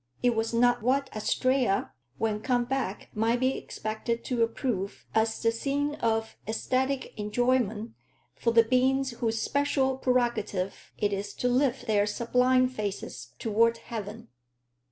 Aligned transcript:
It 0.23 0.33
was 0.35 0.51
not 0.51 0.81
what 0.81 1.11
Astræa, 1.11 1.91
when 2.17 2.39
come 2.41 2.65
back, 2.65 3.11
might 3.13 3.39
be 3.39 3.55
expected 3.55 4.23
to 4.25 4.41
approve 4.41 5.05
as 5.13 5.39
the 5.43 5.51
scene 5.51 5.93
of 5.97 6.37
ecstatic 6.47 7.13
enjoyment 7.19 7.91
for 8.33 8.49
the 8.51 8.63
beings 8.63 9.11
whose 9.11 9.39
special 9.39 9.99
prerogative 9.99 10.91
it 10.97 11.13
is 11.13 11.35
to 11.35 11.47
lift 11.47 11.85
their 11.85 12.07
sublime 12.07 12.67
faces 12.67 13.35
toward 13.37 13.77
heaven. 13.77 14.29